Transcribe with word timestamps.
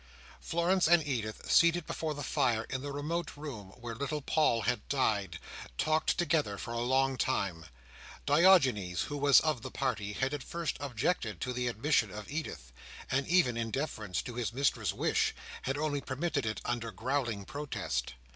Florence 0.39 0.87
and 0.87 1.05
Edith, 1.05 1.47
seated 1.51 1.85
before 1.85 2.15
the 2.15 2.23
fire 2.23 2.63
in 2.71 2.81
the 2.81 2.91
remote 2.91 3.33
room 3.37 3.67
where 3.79 3.93
little 3.93 4.19
Paul 4.23 4.61
had 4.63 4.87
died, 4.89 5.37
talked 5.77 6.17
together 6.17 6.57
for 6.57 6.73
a 6.73 6.79
long 6.79 7.17
time. 7.17 7.67
Diogenes, 8.25 9.03
who 9.03 9.15
was 9.17 9.39
of 9.41 9.61
the 9.61 9.69
party, 9.69 10.13
had 10.13 10.33
at 10.33 10.41
first 10.41 10.75
objected 10.79 11.39
to 11.41 11.53
the 11.53 11.67
admission 11.67 12.09
of 12.09 12.31
Edith, 12.31 12.73
and, 13.11 13.27
even 13.27 13.55
in 13.55 13.69
deference 13.69 14.23
to 14.23 14.33
his 14.33 14.51
mistress's 14.53 14.91
wish, 14.91 15.35
had 15.61 15.77
only 15.77 16.01
permitted 16.01 16.47
it 16.47 16.61
under 16.65 16.91
growling 16.91 17.45
protest. 17.45 18.15